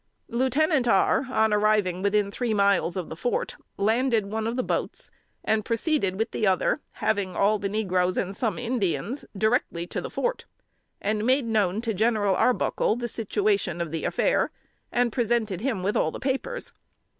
Lieutenant 0.29 0.87
R., 0.87 1.27
on 1.29 1.53
arriving 1.53 2.01
within 2.01 2.31
three 2.31 2.55
miles 2.55 2.97
of 2.97 3.09
the 3.09 3.15
fort, 3.15 3.55
landed 3.77 4.25
one 4.31 4.47
of 4.47 4.55
the 4.55 4.63
boats, 4.63 5.11
and 5.43 5.63
proceeded 5.63 6.17
with 6.17 6.31
the 6.31 6.47
other 6.47 6.81
(having 6.93 7.35
all 7.35 7.59
the 7.59 7.69
negroes 7.69 8.17
and 8.17 8.35
some 8.35 8.57
Indians) 8.57 9.25
directly 9.37 9.85
to 9.85 10.01
the 10.01 10.09
fort, 10.09 10.45
and 10.99 11.23
made 11.23 11.45
known 11.45 11.81
to 11.81 11.93
General 11.93 12.35
Arbuckle 12.35 12.95
the 12.95 13.07
situation 13.07 13.79
of 13.79 13.91
the 13.91 14.03
affair, 14.03 14.49
and 14.91 15.11
presented 15.11 15.61
him 15.61 15.83
with 15.83 15.95
all 15.95 16.09
the 16.09 16.19
papers. 16.19 16.73